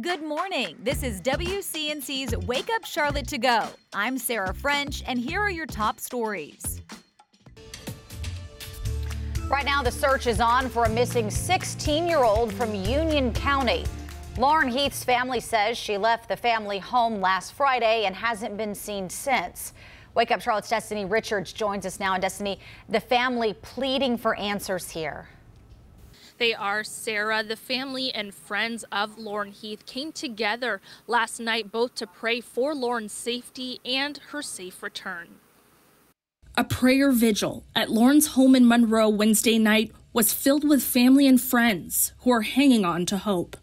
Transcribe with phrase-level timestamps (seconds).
[0.00, 0.76] Good morning.
[0.82, 3.68] This is WCNC's Wake Up Charlotte to Go.
[3.92, 6.82] I'm Sarah French, and here are your top stories.
[9.48, 13.84] Right now, the search is on for a missing 16 year old from Union County.
[14.36, 19.08] Lauren Heath's family says she left the family home last Friday and hasn't been seen
[19.08, 19.74] since.
[20.16, 22.14] Wake Up Charlotte's Destiny Richards joins us now.
[22.14, 22.58] And Destiny,
[22.88, 25.28] the family pleading for answers here.
[26.38, 27.42] They are Sarah.
[27.44, 32.74] The family and friends of Lauren Heath came together last night both to pray for
[32.74, 35.36] Lauren's safety and her safe return.
[36.56, 41.40] A prayer vigil at Lauren's home in Monroe Wednesday night was filled with family and
[41.40, 43.56] friends who are hanging on to hope.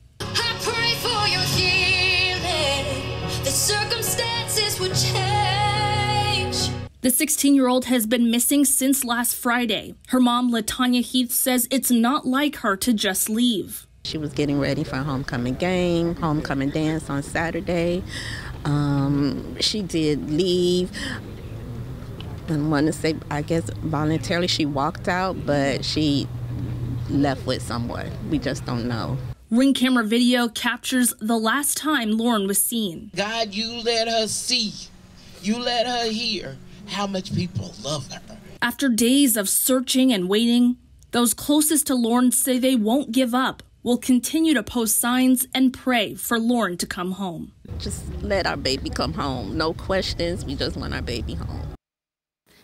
[7.02, 9.96] The 16 year old has been missing since last Friday.
[10.10, 13.88] Her mom, Latanya Heath, says it's not like her to just leave.
[14.04, 18.04] She was getting ready for homecoming game, homecoming dance on Saturday.
[18.66, 20.92] Um, she did leave.
[22.48, 26.28] I want to say, I guess voluntarily she walked out, but she
[27.10, 28.12] left with someone.
[28.30, 29.18] We just don't know.
[29.50, 33.10] Ring camera video captures the last time Lauren was seen.
[33.16, 34.72] God, you let her see.
[35.42, 36.60] You let her hear
[36.92, 38.22] how much people love her.
[38.62, 40.78] After days of searching and waiting,
[41.12, 45.74] those closest to Lauren say they won't give up, will continue to post signs and
[45.74, 47.52] pray for Lauren to come home.
[47.80, 49.58] Just let our baby come home.
[49.58, 50.46] No questions.
[50.46, 51.71] We just want our baby home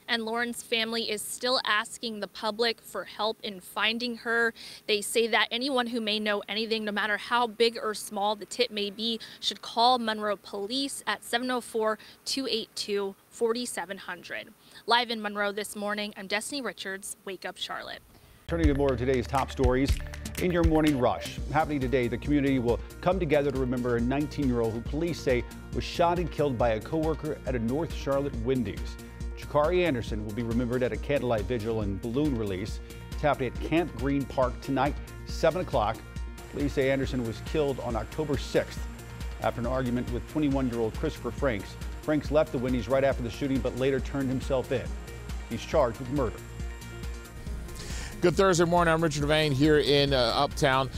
[0.08, 4.54] and Lauren's family is still asking the public for help in finding her.
[4.88, 8.46] They say that anyone who may know anything, no matter how big or small the
[8.46, 14.54] tip may be, should call Monroe Police at 704 282 4700.
[14.86, 18.02] Live in Monroe this morning, I'm Destiny Richards, Wake Up Charlotte.
[18.48, 19.92] Turning to more of today's top stories.
[20.42, 24.72] In your morning rush, happening today, the community will come together to remember a 19-year-old
[24.72, 28.96] who police say was shot and killed by a coworker at a North Charlotte Wendy's.
[29.38, 32.80] Jakari Anderson will be remembered at a candlelight vigil and balloon release.
[33.12, 35.98] It's happening at Camp Greene Park tonight, 7 o'clock.
[36.52, 38.78] Police say Anderson was killed on October 6th
[39.42, 41.76] after an argument with 21-year-old Christopher Franks.
[42.02, 44.86] Franks left the Wendy's right after the shooting, but later turned himself in.
[45.50, 46.38] He's charged with murder.
[48.22, 48.94] Good Thursday morning.
[48.94, 50.90] I'm Richard Vane here in uh, Uptown.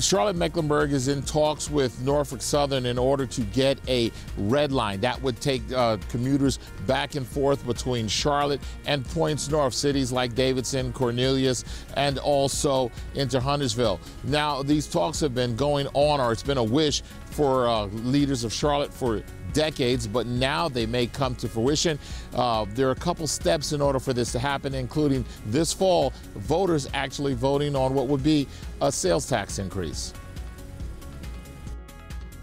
[0.00, 5.00] Charlotte Mecklenburg is in talks with Norfolk Southern in order to get a red line
[5.00, 10.34] that would take uh, commuters back and forth between Charlotte and points north, cities like
[10.34, 14.00] Davidson, Cornelius, and also into Huntersville.
[14.24, 18.44] Now, these talks have been going on, or it's been a wish for uh, leaders
[18.44, 21.98] of Charlotte for decades, but now they may come to fruition.
[22.34, 26.12] Uh, there are a couple steps in order for this to happen, including this fall,
[26.36, 28.46] voters actually voting on what would be
[28.80, 30.12] a sales tax increase.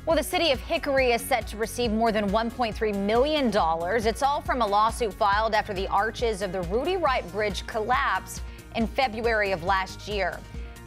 [0.09, 3.51] Well, the city of Hickory is set to receive more than $1.3 million.
[3.53, 8.41] It's all from a lawsuit filed after the arches of the Rudy Wright Bridge collapsed
[8.75, 10.39] in February of last year.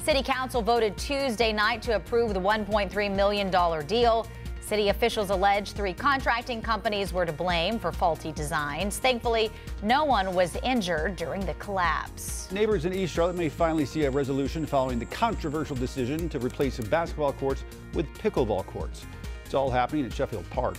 [0.03, 4.27] City Council voted Tuesday night to approve the $1.3 million deal.
[4.73, 8.97] City officials allege three contracting companies were to blame for faulty designs.
[8.97, 9.51] Thankfully,
[9.83, 12.51] no one was injured during the collapse.
[12.51, 16.79] Neighbors in East Charlotte may finally see a resolution following the controversial decision to replace
[16.79, 19.05] basketball courts with pickleball courts.
[19.45, 20.79] It's all happening at Sheffield Park.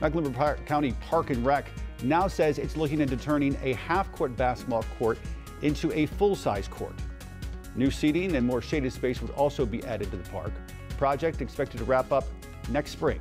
[0.00, 1.66] Mecklenburg County Park and Rec
[2.04, 5.18] now says it's looking into turning a half-court basketball court
[5.60, 6.94] into a full-size court.
[7.74, 10.52] New seating and more shaded space would also be added to the park.
[10.98, 12.26] Project expected to wrap up
[12.70, 13.20] next spring.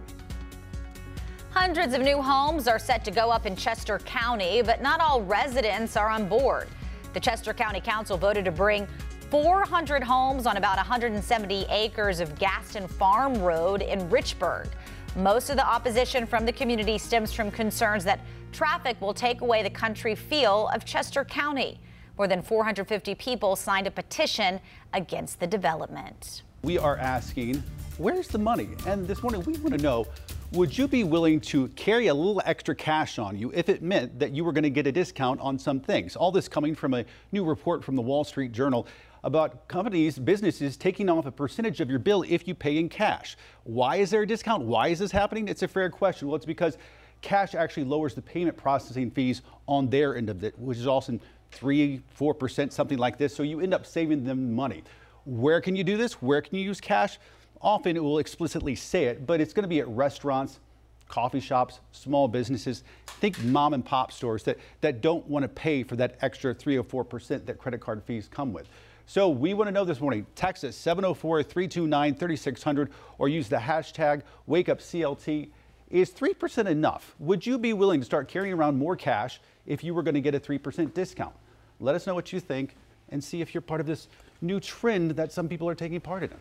[1.52, 5.22] Hundreds of new homes are set to go up in Chester County, but not all
[5.22, 6.68] residents are on board.
[7.14, 8.88] The Chester County Council voted to bring
[9.30, 14.68] 400 homes on about 170 acres of Gaston Farm Road in Richburg.
[15.16, 18.20] Most of the opposition from the community stems from concerns that
[18.52, 21.80] traffic will take away the country feel of Chester County.
[22.18, 24.60] More than 450 people signed a petition
[24.94, 26.42] against the development.
[26.64, 27.62] We are asking
[27.98, 28.70] where's the money?
[28.88, 30.08] And this morning we want to know,
[30.52, 34.20] would you be willing to carry a little extra cash on you if it meant
[34.20, 36.16] that you were going to get a discount on some things?
[36.16, 38.88] All this coming from a new report from the Wall Street Journal
[39.24, 43.38] about companies, businesses taking off a percentage of your bill if you pay in cash.
[43.64, 44.64] Why is there a discount?
[44.64, 45.48] Why is this happening?
[45.48, 46.28] It's a fair question.
[46.28, 46.78] Well, it's because
[47.22, 51.22] cash actually lowers the payment processing fees on their end of it, which is often
[51.52, 53.36] 3 4%, something like this.
[53.36, 54.84] So you end up saving them money.
[55.26, 56.22] Where can you do this?
[56.22, 57.18] Where can you use cash?
[57.64, 60.60] Often it will explicitly say it, but it's going to be at restaurants,
[61.08, 62.84] coffee shops, small businesses.
[63.08, 66.78] Think mom and pop stores that, that don't want to pay for that extra 3
[66.78, 68.68] or 4% that credit card fees come with.
[69.06, 70.26] So we want to know this morning.
[70.36, 75.50] Text us 704 329 3600 or use the hashtag WakeUpCLT.
[75.90, 77.16] Is 3% enough?
[77.20, 80.22] Would you be willing to start carrying around more cash if you were going to
[80.22, 81.36] get a 3% discount?
[81.80, 82.76] Let us know what you think
[83.10, 84.08] and see if you're part of this
[84.42, 86.32] new trend that some people are taking part in.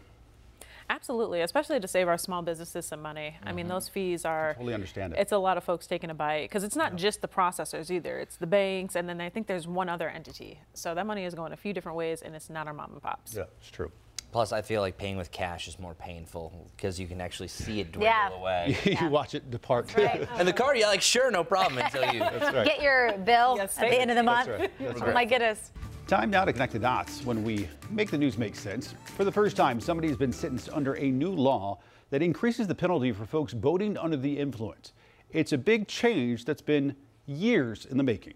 [0.91, 3.29] Absolutely, especially to save our small businesses some money.
[3.29, 3.49] Mm -hmm.
[3.49, 3.75] I mean, Mm-hmm.
[3.75, 4.55] those fees are.
[4.55, 5.19] Totally understand it.
[5.19, 7.07] It's a lot of folks taking a bite because it's not yeah.
[7.07, 8.21] just the processors either.
[8.21, 10.59] It's the banks, and then I think there's one other entity.
[10.75, 13.03] So that money is going a few different ways, and it's not our mom and
[13.03, 13.35] pops.
[13.35, 13.91] Yeah, it's true.
[14.33, 17.81] Plus, I feel like paying with cash is more painful because you can actually see
[17.81, 18.41] it dwindle yeah.
[18.41, 18.77] away.
[18.85, 19.09] you yeah.
[19.09, 19.95] watch it depart.
[19.95, 20.27] Right.
[20.39, 22.65] and the card, you're like, sure, no problem until you right.
[22.65, 24.47] get your bill yes, at the end of the month.
[24.47, 24.79] That's right.
[24.79, 25.15] That's oh right.
[25.15, 25.71] my goodness.
[26.13, 28.95] Time now to connect the dots when we make the news make sense.
[29.17, 31.79] For the first time, somebody has been sentenced under a new law
[32.11, 34.93] that increases the penalty for folks boating under the influence.
[35.31, 38.35] It's a big change that's been years in the making.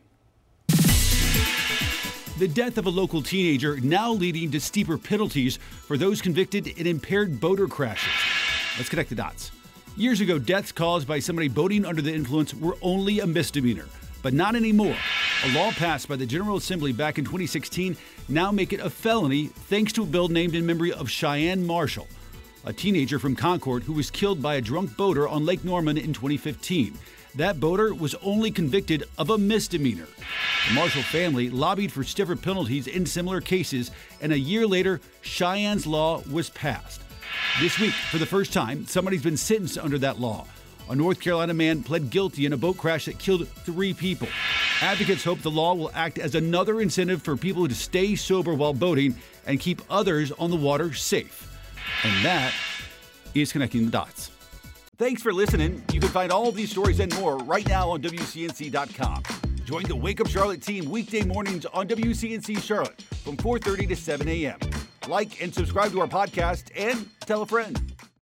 [2.38, 6.86] The death of a local teenager now leading to steeper penalties for those convicted in
[6.86, 8.08] impaired boater crashes.
[8.78, 9.50] Let's connect the dots.
[9.98, 13.84] Years ago, deaths caused by somebody boating under the influence were only a misdemeanor,
[14.26, 14.96] but not anymore.
[15.44, 17.96] A law passed by the General Assembly back in 2016
[18.28, 22.08] now make it a felony thanks to a bill named in memory of Sheyenne Marshall,
[22.64, 26.12] a teenager from Concord who was killed by a drunk boater on Lake Norman in
[26.12, 26.98] 2015.
[27.36, 30.08] That boater was only convicted of a misdemeanor.
[30.66, 35.86] The Marshall family lobbied for stiffer penalties in similar cases, and a year later, Sheyenne's
[35.86, 37.00] law was passed.
[37.60, 40.48] This week, for the first time, somebody's been sentenced under that law.
[40.88, 44.28] A North Carolina man pled guilty in a boat crash that killed three people.
[44.80, 48.72] Advocates hope the law will act as another incentive for people to stay sober while
[48.72, 49.14] boating
[49.46, 51.52] and keep others on the water safe.
[52.04, 52.54] And that
[53.34, 54.30] is connecting the dots.
[54.96, 55.82] Thanks for listening.
[55.92, 59.22] You can find all these stories and more right now on WCNC.com.
[59.64, 64.28] Join the Wake Up Charlotte team weekday mornings on WCNC Charlotte from 4:30 to 7
[64.28, 64.58] a.m.
[65.08, 67.95] Like and subscribe to our podcast and tell a friend.